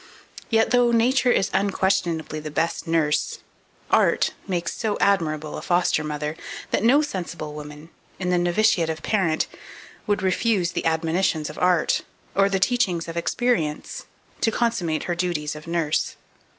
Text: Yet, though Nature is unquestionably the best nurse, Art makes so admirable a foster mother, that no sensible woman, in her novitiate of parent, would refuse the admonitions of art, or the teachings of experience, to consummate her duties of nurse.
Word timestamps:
Yet, 0.49 0.71
though 0.71 0.89
Nature 0.91 1.29
is 1.31 1.51
unquestionably 1.53 2.39
the 2.39 2.49
best 2.49 2.87
nurse, 2.87 3.37
Art 3.91 4.33
makes 4.47 4.75
so 4.75 4.97
admirable 4.99 5.59
a 5.59 5.61
foster 5.61 6.03
mother, 6.03 6.35
that 6.71 6.81
no 6.83 7.03
sensible 7.03 7.53
woman, 7.53 7.91
in 8.17 8.31
her 8.31 8.39
novitiate 8.39 8.89
of 8.89 9.03
parent, 9.03 9.45
would 10.07 10.23
refuse 10.23 10.71
the 10.71 10.85
admonitions 10.87 11.51
of 11.51 11.59
art, 11.59 12.01
or 12.33 12.49
the 12.49 12.57
teachings 12.59 13.07
of 13.07 13.15
experience, 13.15 14.05
to 14.39 14.49
consummate 14.49 15.03
her 15.03 15.13
duties 15.13 15.55
of 15.55 15.67
nurse. 15.67 16.15